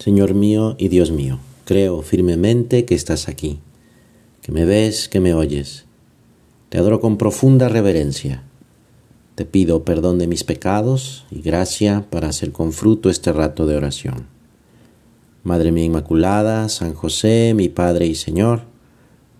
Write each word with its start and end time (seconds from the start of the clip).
Señor 0.00 0.32
mío 0.32 0.76
y 0.78 0.88
Dios 0.88 1.10
mío, 1.10 1.38
creo 1.66 2.00
firmemente 2.00 2.86
que 2.86 2.94
estás 2.94 3.28
aquí, 3.28 3.60
que 4.40 4.50
me 4.50 4.64
ves, 4.64 5.10
que 5.10 5.20
me 5.20 5.34
oyes. 5.34 5.84
Te 6.70 6.78
adoro 6.78 7.02
con 7.02 7.18
profunda 7.18 7.68
reverencia. 7.68 8.42
Te 9.34 9.44
pido 9.44 9.84
perdón 9.84 10.18
de 10.18 10.26
mis 10.26 10.42
pecados 10.42 11.26
y 11.30 11.42
gracia 11.42 12.06
para 12.08 12.28
hacer 12.28 12.50
con 12.50 12.72
fruto 12.72 13.10
este 13.10 13.30
rato 13.34 13.66
de 13.66 13.76
oración. 13.76 14.26
Madre 15.44 15.70
mía 15.70 15.84
Inmaculada, 15.84 16.70
San 16.70 16.94
José, 16.94 17.52
mi 17.54 17.68
Padre 17.68 18.06
y 18.06 18.14
Señor, 18.14 18.62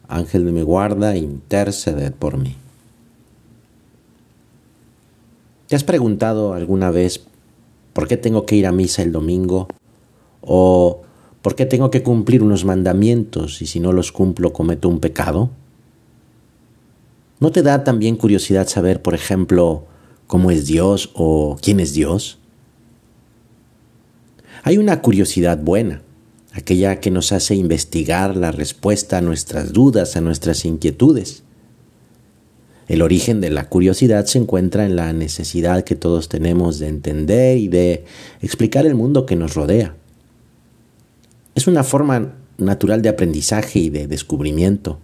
Ángel 0.08 0.44
de 0.44 0.52
mi 0.52 0.60
guarda, 0.60 1.16
interceded 1.16 2.12
por 2.12 2.36
mí. 2.36 2.54
¿Te 5.68 5.76
has 5.76 5.84
preguntado 5.84 6.52
alguna 6.52 6.90
vez 6.90 7.22
por 7.94 8.08
qué 8.08 8.18
tengo 8.18 8.44
que 8.44 8.56
ir 8.56 8.66
a 8.66 8.72
misa 8.72 9.00
el 9.00 9.10
domingo? 9.10 9.66
¿O 10.40 11.02
por 11.42 11.54
qué 11.54 11.66
tengo 11.66 11.90
que 11.90 12.02
cumplir 12.02 12.42
unos 12.42 12.64
mandamientos 12.64 13.62
y 13.62 13.66
si 13.66 13.80
no 13.80 13.92
los 13.92 14.12
cumplo 14.12 14.52
cometo 14.52 14.88
un 14.88 15.00
pecado? 15.00 15.50
¿No 17.40 17.52
te 17.52 17.62
da 17.62 17.84
también 17.84 18.16
curiosidad 18.16 18.68
saber, 18.68 19.00
por 19.00 19.14
ejemplo, 19.14 19.84
cómo 20.26 20.50
es 20.50 20.66
Dios 20.66 21.10
o 21.14 21.56
quién 21.62 21.80
es 21.80 21.94
Dios? 21.94 22.38
Hay 24.62 24.76
una 24.76 25.00
curiosidad 25.00 25.58
buena, 25.58 26.02
aquella 26.52 27.00
que 27.00 27.10
nos 27.10 27.32
hace 27.32 27.54
investigar 27.54 28.36
la 28.36 28.52
respuesta 28.52 29.18
a 29.18 29.22
nuestras 29.22 29.72
dudas, 29.72 30.16
a 30.16 30.20
nuestras 30.20 30.66
inquietudes. 30.66 31.44
El 32.88 33.02
origen 33.02 33.40
de 33.40 33.50
la 33.50 33.68
curiosidad 33.68 34.26
se 34.26 34.38
encuentra 34.38 34.84
en 34.84 34.96
la 34.96 35.12
necesidad 35.12 35.84
que 35.84 35.94
todos 35.94 36.28
tenemos 36.28 36.78
de 36.78 36.88
entender 36.88 37.56
y 37.56 37.68
de 37.68 38.04
explicar 38.42 38.84
el 38.84 38.96
mundo 38.96 39.24
que 39.26 39.36
nos 39.36 39.54
rodea. 39.54 39.94
Es 41.60 41.66
una 41.66 41.84
forma 41.84 42.36
natural 42.56 43.02
de 43.02 43.10
aprendizaje 43.10 43.80
y 43.80 43.90
de 43.90 44.06
descubrimiento. 44.06 44.98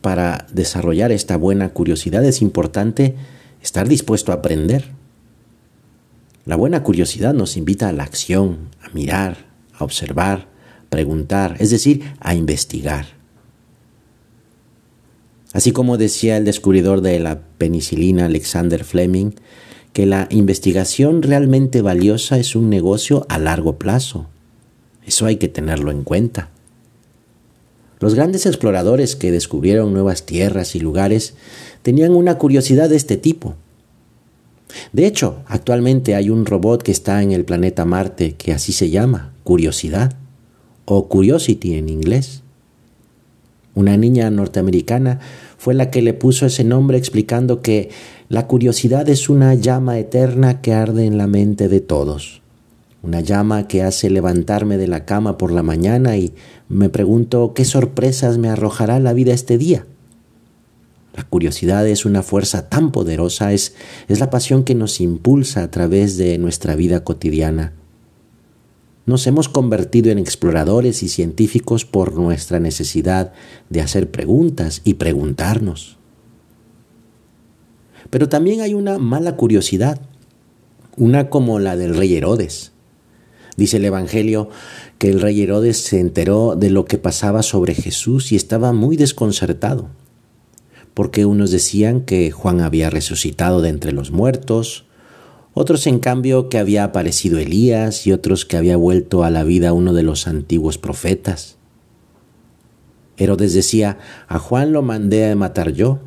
Para 0.00 0.48
desarrollar 0.52 1.12
esta 1.12 1.36
buena 1.36 1.68
curiosidad 1.68 2.24
es 2.24 2.42
importante 2.42 3.14
estar 3.62 3.86
dispuesto 3.86 4.32
a 4.32 4.34
aprender. 4.34 4.86
La 6.44 6.56
buena 6.56 6.82
curiosidad 6.82 7.34
nos 7.34 7.56
invita 7.56 7.88
a 7.88 7.92
la 7.92 8.02
acción, 8.02 8.70
a 8.82 8.88
mirar, 8.88 9.46
a 9.74 9.84
observar, 9.84 10.48
preguntar, 10.88 11.54
es 11.60 11.70
decir, 11.70 12.02
a 12.18 12.34
investigar. 12.34 13.06
Así 15.52 15.70
como 15.70 15.98
decía 15.98 16.36
el 16.36 16.44
descubridor 16.44 17.00
de 17.00 17.20
la 17.20 17.42
penicilina 17.58 18.24
Alexander 18.24 18.82
Fleming, 18.82 19.34
que 19.92 20.06
la 20.06 20.26
investigación 20.30 21.22
realmente 21.22 21.80
valiosa 21.80 22.38
es 22.38 22.56
un 22.56 22.68
negocio 22.68 23.24
a 23.28 23.38
largo 23.38 23.78
plazo. 23.78 24.26
Eso 25.10 25.26
hay 25.26 25.38
que 25.38 25.48
tenerlo 25.48 25.90
en 25.90 26.04
cuenta. 26.04 26.50
Los 27.98 28.14
grandes 28.14 28.46
exploradores 28.46 29.16
que 29.16 29.32
descubrieron 29.32 29.92
nuevas 29.92 30.24
tierras 30.24 30.76
y 30.76 30.78
lugares 30.78 31.34
tenían 31.82 32.12
una 32.12 32.38
curiosidad 32.38 32.88
de 32.88 32.94
este 32.94 33.16
tipo. 33.16 33.56
De 34.92 35.08
hecho, 35.08 35.42
actualmente 35.46 36.14
hay 36.14 36.30
un 36.30 36.46
robot 36.46 36.84
que 36.84 36.92
está 36.92 37.24
en 37.24 37.32
el 37.32 37.44
planeta 37.44 37.84
Marte 37.84 38.36
que 38.36 38.52
así 38.52 38.72
se 38.72 38.88
llama, 38.88 39.32
Curiosidad, 39.42 40.14
o 40.84 41.08
Curiosity 41.08 41.74
en 41.74 41.88
inglés. 41.88 42.42
Una 43.74 43.96
niña 43.96 44.30
norteamericana 44.30 45.18
fue 45.58 45.74
la 45.74 45.90
que 45.90 46.02
le 46.02 46.14
puso 46.14 46.46
ese 46.46 46.62
nombre 46.62 46.98
explicando 46.98 47.62
que 47.62 47.90
la 48.28 48.46
curiosidad 48.46 49.08
es 49.08 49.28
una 49.28 49.54
llama 49.54 49.98
eterna 49.98 50.60
que 50.60 50.72
arde 50.72 51.04
en 51.04 51.18
la 51.18 51.26
mente 51.26 51.66
de 51.66 51.80
todos. 51.80 52.42
Una 53.02 53.20
llama 53.20 53.66
que 53.66 53.82
hace 53.82 54.10
levantarme 54.10 54.76
de 54.76 54.86
la 54.86 55.06
cama 55.06 55.38
por 55.38 55.52
la 55.52 55.62
mañana 55.62 56.16
y 56.16 56.34
me 56.68 56.90
pregunto 56.90 57.54
qué 57.54 57.64
sorpresas 57.64 58.36
me 58.36 58.48
arrojará 58.50 59.00
la 59.00 59.14
vida 59.14 59.32
este 59.32 59.56
día. 59.56 59.86
La 61.14 61.24
curiosidad 61.24 61.86
es 61.88 62.04
una 62.04 62.22
fuerza 62.22 62.68
tan 62.68 62.92
poderosa, 62.92 63.52
es, 63.52 63.74
es 64.08 64.20
la 64.20 64.30
pasión 64.30 64.64
que 64.64 64.74
nos 64.74 65.00
impulsa 65.00 65.62
a 65.62 65.70
través 65.70 66.16
de 66.18 66.38
nuestra 66.38 66.76
vida 66.76 67.02
cotidiana. 67.02 67.72
Nos 69.06 69.26
hemos 69.26 69.48
convertido 69.48 70.12
en 70.12 70.18
exploradores 70.18 71.02
y 71.02 71.08
científicos 71.08 71.84
por 71.84 72.14
nuestra 72.14 72.60
necesidad 72.60 73.32
de 73.70 73.80
hacer 73.80 74.10
preguntas 74.10 74.82
y 74.84 74.94
preguntarnos. 74.94 75.98
Pero 78.10 78.28
también 78.28 78.60
hay 78.60 78.74
una 78.74 78.98
mala 78.98 79.36
curiosidad, 79.36 80.00
una 80.96 81.30
como 81.30 81.58
la 81.58 81.76
del 81.76 81.96
rey 81.96 82.14
Herodes. 82.14 82.72
Dice 83.60 83.76
el 83.76 83.84
Evangelio 83.84 84.48
que 84.96 85.10
el 85.10 85.20
rey 85.20 85.42
Herodes 85.42 85.76
se 85.76 86.00
enteró 86.00 86.56
de 86.56 86.70
lo 86.70 86.86
que 86.86 86.96
pasaba 86.96 87.42
sobre 87.42 87.74
Jesús 87.74 88.32
y 88.32 88.36
estaba 88.36 88.72
muy 88.72 88.96
desconcertado, 88.96 89.90
porque 90.94 91.26
unos 91.26 91.50
decían 91.50 92.00
que 92.00 92.30
Juan 92.30 92.62
había 92.62 92.88
resucitado 92.88 93.60
de 93.60 93.68
entre 93.68 93.92
los 93.92 94.12
muertos, 94.12 94.86
otros 95.52 95.86
en 95.86 95.98
cambio 95.98 96.48
que 96.48 96.56
había 96.56 96.84
aparecido 96.84 97.38
Elías 97.38 98.06
y 98.06 98.12
otros 98.12 98.46
que 98.46 98.56
había 98.56 98.78
vuelto 98.78 99.24
a 99.24 99.30
la 99.30 99.44
vida 99.44 99.74
uno 99.74 99.92
de 99.92 100.04
los 100.04 100.26
antiguos 100.26 100.78
profetas. 100.78 101.58
Herodes 103.18 103.52
decía, 103.52 103.98
a 104.26 104.38
Juan 104.38 104.72
lo 104.72 104.80
mandé 104.80 105.30
a 105.30 105.36
matar 105.36 105.72
yo. 105.74 105.98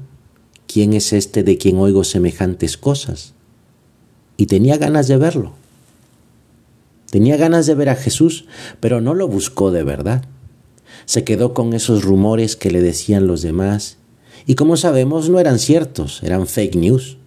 ¿Quién 0.65 0.93
es 0.93 1.13
este 1.13 1.43
de 1.43 1.59
quien 1.59 1.77
oigo 1.77 2.03
semejantes 2.03 2.77
cosas? 2.77 3.35
Y 4.37 4.47
tenía 4.47 4.77
ganas 4.77 5.07
de 5.07 5.17
verlo. 5.17 5.62
Tenía 7.13 7.37
ganas 7.37 7.67
de 7.67 7.75
ver 7.75 7.89
a 7.89 7.95
Jesús, 7.95 8.45
pero 8.79 8.99
no 8.99 9.13
lo 9.13 9.27
buscó 9.27 9.69
de 9.69 9.83
verdad. 9.83 10.25
Se 11.05 11.23
quedó 11.23 11.53
con 11.53 11.73
esos 11.73 12.03
rumores 12.03 12.55
que 12.55 12.71
le 12.71 12.81
decían 12.81 13.27
los 13.27 13.43
demás, 13.43 13.97
y 14.47 14.55
como 14.55 14.77
sabemos 14.77 15.29
no 15.29 15.39
eran 15.39 15.59
ciertos, 15.59 16.23
eran 16.23 16.47
fake 16.47 16.75
news. 16.75 17.19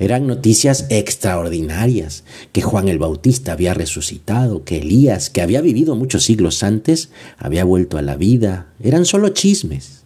Eran 0.00 0.26
noticias 0.26 0.86
extraordinarias, 0.90 2.24
que 2.50 2.60
Juan 2.60 2.88
el 2.88 2.98
Bautista 2.98 3.52
había 3.52 3.74
resucitado, 3.74 4.64
que 4.64 4.78
Elías, 4.78 5.30
que 5.30 5.40
había 5.40 5.60
vivido 5.60 5.94
muchos 5.94 6.24
siglos 6.24 6.64
antes, 6.64 7.10
había 7.36 7.62
vuelto 7.62 7.96
a 7.96 8.02
la 8.02 8.16
vida. 8.16 8.72
Eran 8.82 9.04
solo 9.04 9.28
chismes. 9.28 10.02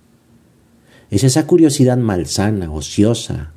Es 1.11 1.25
esa 1.25 1.47
curiosidad 1.47 1.97
malsana, 1.97 2.71
ociosa, 2.71 3.55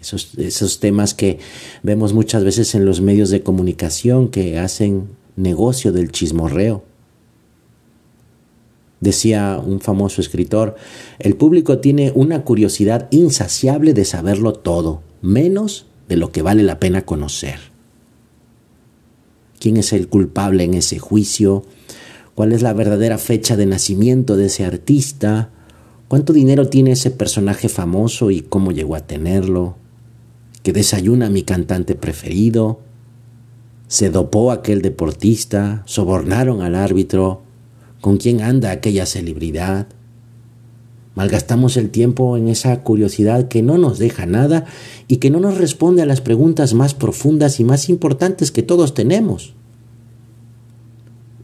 esos, 0.00 0.36
esos 0.38 0.80
temas 0.80 1.14
que 1.14 1.38
vemos 1.82 2.12
muchas 2.12 2.44
veces 2.44 2.74
en 2.74 2.84
los 2.84 3.00
medios 3.00 3.30
de 3.30 3.42
comunicación 3.42 4.28
que 4.28 4.58
hacen 4.58 5.08
negocio 5.36 5.92
del 5.92 6.10
chismorreo. 6.10 6.84
Decía 9.00 9.60
un 9.64 9.80
famoso 9.80 10.20
escritor, 10.20 10.76
el 11.18 11.36
público 11.36 11.78
tiene 11.78 12.12
una 12.14 12.44
curiosidad 12.44 13.08
insaciable 13.10 13.94
de 13.94 14.04
saberlo 14.04 14.52
todo, 14.52 15.02
menos 15.22 15.86
de 16.08 16.16
lo 16.16 16.32
que 16.32 16.42
vale 16.42 16.62
la 16.62 16.78
pena 16.78 17.06
conocer. 17.06 17.58
¿Quién 19.58 19.76
es 19.78 19.92
el 19.92 20.08
culpable 20.08 20.64
en 20.64 20.74
ese 20.74 20.98
juicio? 20.98 21.64
¿Cuál 22.34 22.52
es 22.52 22.62
la 22.62 22.72
verdadera 22.72 23.18
fecha 23.18 23.56
de 23.56 23.66
nacimiento 23.66 24.36
de 24.36 24.46
ese 24.46 24.64
artista? 24.64 25.50
¿Cuánto 26.08 26.32
dinero 26.32 26.68
tiene 26.68 26.92
ese 26.92 27.10
personaje 27.10 27.68
famoso 27.68 28.30
y 28.30 28.40
cómo 28.40 28.72
llegó 28.72 28.96
a 28.96 29.06
tenerlo? 29.06 29.76
¿Qué 30.62 30.74
desayuna 30.74 31.30
mi 31.30 31.42
cantante 31.42 31.94
preferido? 31.94 32.80
¿Se 33.88 34.10
dopó 34.10 34.52
aquel 34.52 34.82
deportista? 34.82 35.82
¿Sobornaron 35.86 36.60
al 36.60 36.74
árbitro? 36.74 37.42
¿Con 38.02 38.18
quién 38.18 38.42
anda 38.42 38.70
aquella 38.70 39.06
celebridad? 39.06 39.88
Malgastamos 41.14 41.78
el 41.78 41.88
tiempo 41.88 42.36
en 42.36 42.48
esa 42.48 42.82
curiosidad 42.82 43.48
que 43.48 43.62
no 43.62 43.78
nos 43.78 43.98
deja 43.98 44.26
nada 44.26 44.66
y 45.08 45.16
que 45.16 45.30
no 45.30 45.40
nos 45.40 45.56
responde 45.56 46.02
a 46.02 46.06
las 46.06 46.20
preguntas 46.20 46.74
más 46.74 46.94
profundas 46.94 47.58
y 47.58 47.64
más 47.64 47.88
importantes 47.88 48.50
que 48.50 48.62
todos 48.62 48.92
tenemos. 48.92 49.54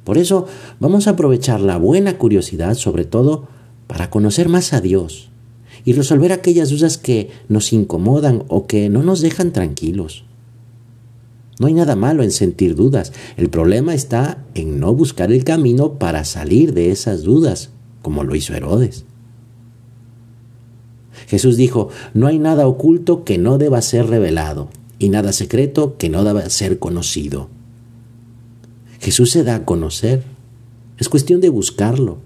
Por 0.05 0.19
eso 0.19 0.46
vamos 0.79 1.06
a 1.06 1.12
aprovechar 1.12 1.61
la 1.61 1.79
buena 1.79 2.19
curiosidad 2.19 2.75
sobre 2.75 3.06
todo 3.06 3.49
para 3.87 4.11
conocer 4.11 4.49
más 4.50 4.75
a 4.75 4.81
Dios 4.82 5.31
y 5.87 5.93
resolver 5.93 6.33
aquellas 6.33 6.69
dudas 6.69 6.99
que 6.99 7.31
nos 7.49 7.73
incomodan 7.73 8.43
o 8.49 8.67
que 8.67 8.91
no 8.91 9.05
nos 9.05 9.21
dejan 9.21 9.53
tranquilos. 9.53 10.25
No 11.61 11.69
hay 11.69 11.75
nada 11.75 11.94
malo 11.94 12.23
en 12.25 12.33
sentir 12.33 12.75
dudas, 12.75 13.12
el 13.37 13.49
problema 13.49 13.94
está 13.94 14.44
en 14.55 14.81
no 14.81 14.93
buscar 14.93 15.33
el 15.33 15.44
camino 15.44 15.94
para 15.94 16.25
salir 16.25 16.75
de 16.75 16.91
esas 16.91 17.23
dudas, 17.23 17.71
como 18.03 18.25
lo 18.25 18.35
hizo 18.35 18.53
Herodes. 18.53 19.06
Jesús 21.29 21.56
dijo, 21.56 21.88
no 22.15 22.27
hay 22.27 22.41
nada 22.41 22.67
oculto 22.67 23.25
que 23.25 23.38
no 23.38 23.56
deba 23.56 23.81
ser 23.81 24.09
revelado 24.09 24.69
y 24.99 25.09
nada 25.09 25.33
secreto 25.33 25.97
que 25.97 26.09
no 26.09 26.25
deba 26.25 26.50
ser 26.50 26.81
conocido. 26.81 27.49
Jesús 29.00 29.31
se 29.31 29.44
da 29.44 29.55
a 29.55 29.65
conocer. 29.65 30.25
Es 30.99 31.09
cuestión 31.09 31.41
de 31.41 31.49
buscarlo. 31.49 32.19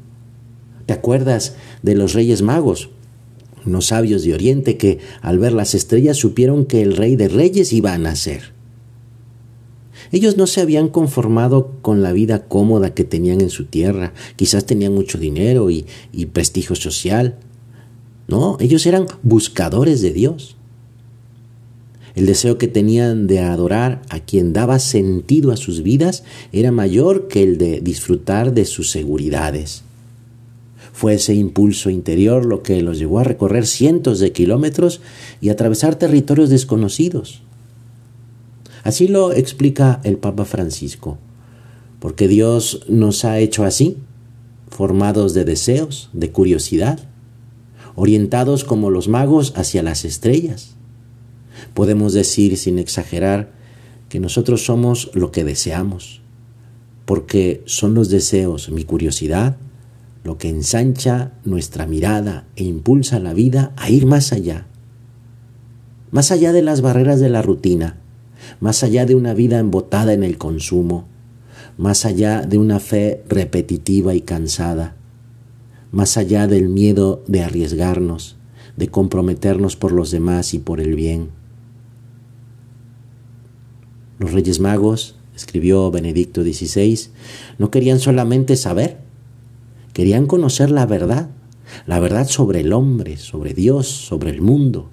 ¿Te 0.86 0.94
acuerdas 0.94 1.56
de 1.82 1.94
los 1.94 2.14
reyes 2.14 2.42
magos? 2.42 2.88
Unos 3.66 3.86
sabios 3.86 4.22
de 4.22 4.34
Oriente 4.34 4.76
que 4.76 4.98
al 5.20 5.38
ver 5.38 5.52
las 5.52 5.74
estrellas 5.74 6.16
supieron 6.16 6.64
que 6.64 6.82
el 6.82 6.96
rey 6.96 7.16
de 7.16 7.28
reyes 7.28 7.72
iba 7.72 7.92
a 7.92 7.98
nacer. 7.98 8.52
Ellos 10.12 10.36
no 10.36 10.46
se 10.46 10.60
habían 10.60 10.88
conformado 10.88 11.76
con 11.82 12.02
la 12.02 12.12
vida 12.12 12.48
cómoda 12.48 12.94
que 12.94 13.04
tenían 13.04 13.40
en 13.40 13.50
su 13.50 13.66
tierra. 13.66 14.12
Quizás 14.36 14.66
tenían 14.66 14.94
mucho 14.94 15.18
dinero 15.18 15.70
y, 15.70 15.86
y 16.12 16.26
prestigio 16.26 16.74
social. 16.74 17.38
No, 18.26 18.56
ellos 18.60 18.86
eran 18.86 19.06
buscadores 19.22 20.00
de 20.00 20.12
Dios. 20.12 20.56
El 22.14 22.26
deseo 22.26 22.58
que 22.58 22.66
tenían 22.66 23.26
de 23.26 23.38
adorar 23.40 24.02
a 24.08 24.20
quien 24.20 24.52
daba 24.52 24.78
sentido 24.78 25.52
a 25.52 25.56
sus 25.56 25.82
vidas 25.82 26.24
era 26.52 26.72
mayor 26.72 27.28
que 27.28 27.42
el 27.42 27.56
de 27.56 27.80
disfrutar 27.80 28.52
de 28.52 28.64
sus 28.64 28.90
seguridades. 28.90 29.84
Fue 31.00 31.14
ese 31.14 31.32
impulso 31.32 31.88
interior 31.88 32.44
lo 32.44 32.62
que 32.62 32.82
los 32.82 32.98
llevó 32.98 33.20
a 33.20 33.24
recorrer 33.24 33.66
cientos 33.66 34.18
de 34.18 34.32
kilómetros 34.32 35.00
y 35.40 35.48
atravesar 35.48 35.94
territorios 35.94 36.50
desconocidos. 36.50 37.40
Así 38.84 39.08
lo 39.08 39.32
explica 39.32 40.02
el 40.04 40.18
Papa 40.18 40.44
Francisco, 40.44 41.16
porque 42.00 42.28
Dios 42.28 42.84
nos 42.86 43.24
ha 43.24 43.38
hecho 43.38 43.64
así, 43.64 43.96
formados 44.68 45.32
de 45.32 45.46
deseos, 45.46 46.10
de 46.12 46.32
curiosidad, 46.32 47.00
orientados 47.94 48.64
como 48.64 48.90
los 48.90 49.08
magos 49.08 49.54
hacia 49.56 49.82
las 49.82 50.04
estrellas. 50.04 50.74
Podemos 51.72 52.12
decir 52.12 52.58
sin 52.58 52.78
exagerar 52.78 53.52
que 54.10 54.20
nosotros 54.20 54.66
somos 54.66 55.10
lo 55.14 55.32
que 55.32 55.44
deseamos, 55.44 56.20
porque 57.06 57.62
son 57.64 57.94
los 57.94 58.10
deseos, 58.10 58.68
mi 58.68 58.84
curiosidad, 58.84 59.56
lo 60.22 60.38
que 60.38 60.48
ensancha 60.48 61.32
nuestra 61.44 61.86
mirada 61.86 62.46
e 62.56 62.64
impulsa 62.64 63.18
la 63.18 63.32
vida 63.32 63.72
a 63.76 63.90
ir 63.90 64.06
más 64.06 64.32
allá, 64.32 64.66
más 66.10 66.30
allá 66.30 66.52
de 66.52 66.62
las 66.62 66.82
barreras 66.82 67.20
de 67.20 67.28
la 67.28 67.42
rutina, 67.42 67.96
más 68.60 68.82
allá 68.82 69.06
de 69.06 69.14
una 69.14 69.34
vida 69.34 69.58
embotada 69.58 70.12
en 70.12 70.24
el 70.24 70.38
consumo, 70.38 71.06
más 71.78 72.04
allá 72.04 72.42
de 72.42 72.58
una 72.58 72.80
fe 72.80 73.22
repetitiva 73.28 74.14
y 74.14 74.20
cansada, 74.20 74.96
más 75.92 76.16
allá 76.16 76.46
del 76.46 76.68
miedo 76.68 77.22
de 77.26 77.42
arriesgarnos, 77.42 78.36
de 78.76 78.88
comprometernos 78.88 79.76
por 79.76 79.92
los 79.92 80.10
demás 80.10 80.54
y 80.54 80.58
por 80.58 80.80
el 80.80 80.94
bien. 80.94 81.30
Los 84.18 84.32
Reyes 84.32 84.60
Magos, 84.60 85.16
escribió 85.34 85.90
Benedicto 85.90 86.42
XVI, 86.42 87.08
no 87.58 87.70
querían 87.70 87.98
solamente 87.98 88.56
saber, 88.56 88.98
Querían 90.00 90.24
conocer 90.24 90.70
la 90.70 90.86
verdad, 90.86 91.28
la 91.86 92.00
verdad 92.00 92.26
sobre 92.26 92.60
el 92.60 92.72
hombre, 92.72 93.18
sobre 93.18 93.52
Dios, 93.52 93.86
sobre 93.86 94.30
el 94.30 94.40
mundo. 94.40 94.88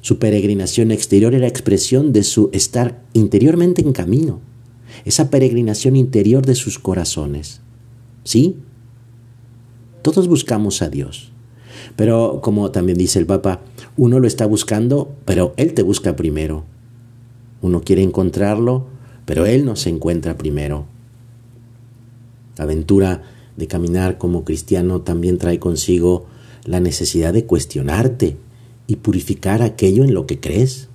Su 0.00 0.18
peregrinación 0.18 0.90
exterior 0.90 1.34
era 1.34 1.48
expresión 1.48 2.10
de 2.10 2.22
su 2.22 2.48
estar 2.54 3.02
interiormente 3.12 3.82
en 3.82 3.92
camino, 3.92 4.40
esa 5.04 5.28
peregrinación 5.28 5.96
interior 5.96 6.46
de 6.46 6.54
sus 6.54 6.78
corazones. 6.78 7.60
¿Sí? 8.22 8.56
Todos 10.00 10.28
buscamos 10.28 10.80
a 10.80 10.88
Dios. 10.88 11.30
Pero 11.94 12.40
como 12.42 12.70
también 12.70 12.96
dice 12.96 13.18
el 13.18 13.26
Papa, 13.26 13.60
uno 13.98 14.18
lo 14.18 14.26
está 14.26 14.46
buscando, 14.46 15.14
pero 15.26 15.52
Él 15.58 15.74
te 15.74 15.82
busca 15.82 16.16
primero. 16.16 16.64
Uno 17.60 17.82
quiere 17.82 18.02
encontrarlo, 18.02 18.86
pero 19.26 19.44
Él 19.44 19.66
no 19.66 19.76
se 19.76 19.90
encuentra 19.90 20.38
primero. 20.38 20.86
La 22.56 22.64
aventura 22.64 23.33
de 23.56 23.66
caminar 23.66 24.18
como 24.18 24.44
cristiano 24.44 25.02
también 25.02 25.38
trae 25.38 25.58
consigo 25.58 26.26
la 26.64 26.80
necesidad 26.80 27.32
de 27.32 27.44
cuestionarte 27.44 28.36
y 28.86 28.96
purificar 28.96 29.62
aquello 29.62 30.04
en 30.04 30.14
lo 30.14 30.26
que 30.26 30.40
crees. 30.40 30.88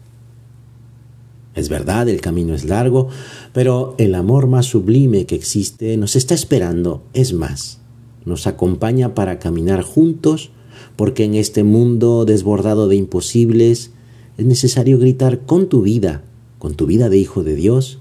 Es 1.55 1.69
verdad, 1.69 2.07
el 2.09 2.21
camino 2.21 2.53
es 2.53 2.65
largo, 2.65 3.07
pero 3.53 3.95
el 3.97 4.15
amor 4.15 4.47
más 4.47 4.67
sublime 4.67 5.25
que 5.25 5.35
existe 5.35 5.97
nos 5.97 6.15
está 6.15 6.33
esperando, 6.33 7.03
es 7.13 7.33
más, 7.33 7.79
nos 8.25 8.47
acompaña 8.47 9.15
para 9.15 9.39
caminar 9.39 9.81
juntos, 9.81 10.51
porque 10.95 11.25
en 11.25 11.35
este 11.35 11.63
mundo 11.63 12.25
desbordado 12.25 12.87
de 12.87 12.95
imposibles 12.95 13.91
es 14.37 14.45
necesario 14.45 14.99
gritar 14.99 15.45
con 15.45 15.67
tu 15.67 15.81
vida, 15.81 16.23
con 16.59 16.75
tu 16.75 16.85
vida 16.85 17.09
de 17.09 17.17
hijo 17.17 17.43
de 17.43 17.55
Dios, 17.55 17.99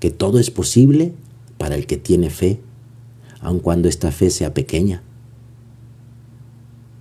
que 0.00 0.10
todo 0.10 0.38
es 0.38 0.50
posible 0.50 1.12
para 1.56 1.76
el 1.76 1.86
que 1.86 1.96
tiene 1.96 2.30
fe 2.30 2.60
aun 3.40 3.60
cuando 3.60 3.88
esta 3.88 4.12
fe 4.12 4.30
sea 4.30 4.54
pequeña. 4.54 5.02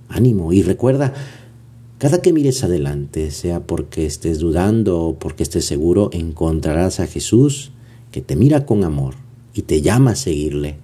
Ánimo 0.10 0.54
y 0.54 0.63
recuerda, 0.63 1.13
cada 1.98 2.22
que 2.22 2.31
mires 2.31 2.63
adelante, 2.63 3.31
sea 3.31 3.62
porque 3.66 4.06
estés 4.06 4.39
dudando 4.39 5.01
o 5.01 5.19
porque 5.19 5.44
estés 5.44 5.66
seguro, 5.66 6.10
encontrarás 6.13 7.00
a 7.00 7.07
Jesús 7.07 7.72
que 8.12 8.22
te 8.22 8.36
mira 8.36 8.66
con 8.66 8.84
amor 8.84 9.16
y 9.54 9.63
te 9.63 9.81
llama 9.81 10.12
a 10.12 10.16
seguirle, 10.16 10.78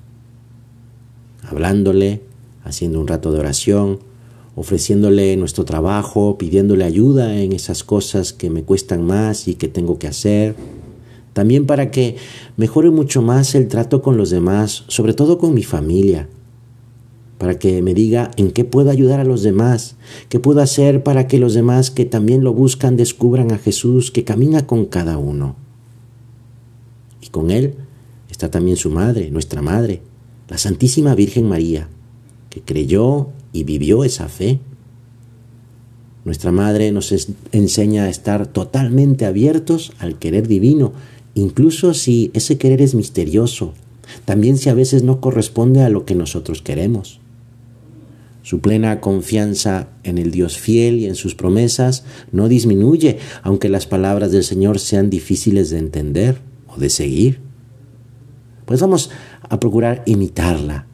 hablándole, 1.43 2.21
haciendo 2.63 2.99
un 2.99 3.07
rato 3.07 3.31
de 3.31 3.39
oración, 3.39 3.99
ofreciéndole 4.55 5.35
nuestro 5.37 5.65
trabajo, 5.65 6.37
pidiéndole 6.37 6.83
ayuda 6.83 7.39
en 7.39 7.53
esas 7.53 7.83
cosas 7.83 8.33
que 8.33 8.49
me 8.49 8.63
cuestan 8.63 9.05
más 9.05 9.47
y 9.47 9.55
que 9.55 9.67
tengo 9.67 9.99
que 9.99 10.07
hacer, 10.07 10.55
también 11.33 11.65
para 11.65 11.91
que 11.91 12.15
mejore 12.57 12.91
mucho 12.91 13.21
más 13.21 13.55
el 13.55 13.67
trato 13.67 14.01
con 14.01 14.17
los 14.17 14.29
demás, 14.29 14.85
sobre 14.87 15.13
todo 15.13 15.37
con 15.37 15.53
mi 15.53 15.63
familia, 15.63 16.29
para 17.39 17.59
que 17.59 17.81
me 17.81 17.93
diga 17.93 18.31
en 18.37 18.51
qué 18.51 18.63
puedo 18.63 18.89
ayudar 18.89 19.19
a 19.19 19.25
los 19.25 19.43
demás, 19.43 19.95
qué 20.29 20.39
puedo 20.39 20.61
hacer 20.61 21.03
para 21.03 21.27
que 21.27 21.39
los 21.39 21.53
demás 21.53 21.91
que 21.91 22.05
también 22.05 22.43
lo 22.43 22.53
buscan 22.53 22.95
descubran 22.95 23.51
a 23.51 23.57
Jesús 23.57 24.11
que 24.11 24.23
camina 24.23 24.65
con 24.65 24.85
cada 24.85 25.17
uno. 25.17 25.55
Y 27.21 27.27
con 27.29 27.51
él 27.51 27.73
está 28.29 28.49
también 28.49 28.77
su 28.77 28.91
madre, 28.91 29.29
nuestra 29.31 29.61
madre, 29.61 30.01
la 30.47 30.57
Santísima 30.57 31.15
Virgen 31.15 31.49
María, 31.49 31.89
que 32.49 32.61
creyó 32.61 33.29
y 33.51 33.63
vivió 33.63 34.03
esa 34.03 34.29
fe. 34.29 34.59
Nuestra 36.25 36.51
madre 36.51 36.91
nos 36.91 37.13
enseña 37.51 38.03
a 38.03 38.09
estar 38.09 38.47
totalmente 38.47 39.25
abiertos 39.25 39.91
al 39.99 40.17
querer 40.19 40.47
divino 40.47 40.93
incluso 41.35 41.93
si 41.93 42.31
ese 42.33 42.57
querer 42.57 42.81
es 42.81 42.95
misterioso, 42.95 43.73
también 44.25 44.57
si 44.57 44.69
a 44.69 44.73
veces 44.73 45.03
no 45.03 45.21
corresponde 45.21 45.83
a 45.83 45.89
lo 45.89 46.05
que 46.05 46.15
nosotros 46.15 46.61
queremos. 46.61 47.19
Su 48.43 48.59
plena 48.59 48.99
confianza 48.99 49.87
en 50.03 50.17
el 50.17 50.31
Dios 50.31 50.57
fiel 50.57 50.99
y 50.99 51.05
en 51.05 51.15
sus 51.15 51.33
promesas 51.33 52.03
no 52.33 52.49
disminuye, 52.49 53.19
aunque 53.41 53.69
las 53.69 53.87
palabras 53.87 54.31
del 54.31 54.43
Señor 54.43 54.79
sean 54.79 55.09
difíciles 55.09 55.69
de 55.69 55.79
entender 55.79 56.39
o 56.67 56.77
de 56.77 56.89
seguir. 56.89 57.39
Pues 58.65 58.81
vamos 58.81 59.09
a 59.47 59.59
procurar 59.61 60.03
imitarla, 60.05 60.87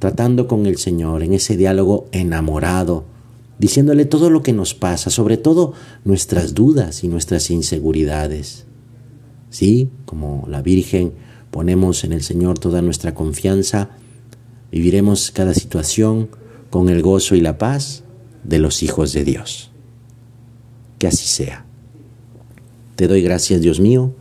tratando 0.00 0.48
con 0.48 0.66
el 0.66 0.78
Señor 0.78 1.22
en 1.22 1.32
ese 1.32 1.56
diálogo 1.56 2.08
enamorado, 2.10 3.04
diciéndole 3.60 4.04
todo 4.04 4.28
lo 4.28 4.42
que 4.42 4.52
nos 4.52 4.74
pasa, 4.74 5.08
sobre 5.08 5.36
todo 5.36 5.74
nuestras 6.04 6.54
dudas 6.54 7.04
y 7.04 7.08
nuestras 7.08 7.50
inseguridades. 7.50 8.66
Sí, 9.50 9.90
como 10.06 10.46
la 10.48 10.62
Virgen, 10.62 11.12
ponemos 11.50 12.04
en 12.04 12.14
el 12.14 12.22
Señor 12.22 12.58
toda 12.58 12.80
nuestra 12.80 13.12
confianza, 13.12 13.90
viviremos 14.72 15.30
cada 15.30 15.52
situación 15.52 16.30
con 16.70 16.88
el 16.88 17.02
gozo 17.02 17.34
y 17.34 17.40
la 17.40 17.58
paz 17.58 18.04
de 18.44 18.58
los 18.58 18.82
hijos 18.82 19.12
de 19.12 19.24
Dios. 19.24 19.70
Que 20.98 21.08
así 21.08 21.26
sea. 21.26 21.66
Te 22.94 23.08
doy 23.08 23.20
gracias, 23.20 23.60
Dios 23.60 23.80
mío, 23.80 24.14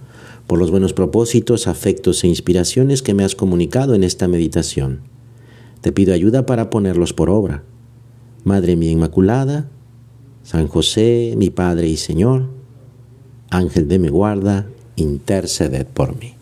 por 0.48 0.60
los 0.60 0.72
buenos 0.72 0.94
propósitos, 0.94 1.68
afectos 1.68 2.24
e 2.24 2.28
inspiraciones 2.28 3.02
que 3.02 3.14
me 3.14 3.24
has 3.24 3.36
comunicado 3.36 3.96
en 3.96 4.04
esta 4.04 4.28
meditación. 4.28 5.02
Te 5.82 5.92
pido 5.92 6.14
ayuda 6.14 6.46
para 6.46 6.70
ponerlos 6.70 7.14
por 7.14 7.30
obra. 7.30 7.64
Madre 8.44 8.76
mía 8.76 8.92
Inmaculada, 8.92 9.70
San 10.44 10.68
José, 10.68 11.34
mi 11.38 11.50
Padre 11.50 11.88
y 11.88 11.98
Señor, 11.98 12.50
Ángel 13.50 13.88
de 13.88 13.98
mi 13.98 14.10
guarda, 14.10 14.68
interceded 14.96 15.86
por 15.86 16.16
mí. 16.16 16.35